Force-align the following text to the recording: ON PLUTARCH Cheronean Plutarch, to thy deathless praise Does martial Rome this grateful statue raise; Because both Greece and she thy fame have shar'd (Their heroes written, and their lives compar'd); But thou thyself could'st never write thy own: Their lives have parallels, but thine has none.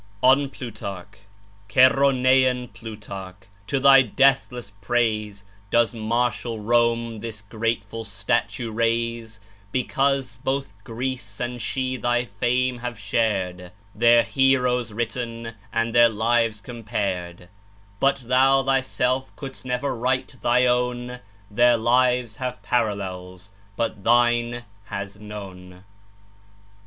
ON 0.23 0.49
PLUTARCH 0.49 1.15
Cheronean 1.69 2.69
Plutarch, 2.69 3.35
to 3.67 3.79
thy 3.79 4.01
deathless 4.01 4.71
praise 4.81 5.45
Does 5.69 5.93
martial 5.93 6.59
Rome 6.59 7.19
this 7.19 7.43
grateful 7.43 8.03
statue 8.03 8.71
raise; 8.71 9.39
Because 9.71 10.37
both 10.37 10.73
Greece 10.83 11.39
and 11.39 11.61
she 11.61 11.97
thy 11.97 12.25
fame 12.25 12.79
have 12.79 12.97
shar'd 12.97 13.71
(Their 13.93 14.23
heroes 14.23 14.91
written, 14.91 15.53
and 15.71 15.93
their 15.93 16.09
lives 16.09 16.61
compar'd); 16.61 17.47
But 17.99 18.23
thou 18.27 18.63
thyself 18.63 19.31
could'st 19.35 19.65
never 19.67 19.95
write 19.95 20.33
thy 20.41 20.65
own: 20.65 21.19
Their 21.51 21.77
lives 21.77 22.37
have 22.37 22.63
parallels, 22.63 23.51
but 23.77 24.03
thine 24.03 24.63
has 24.85 25.19
none. 25.19 25.83